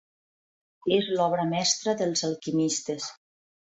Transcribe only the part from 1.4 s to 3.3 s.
mestra dels alquimistes.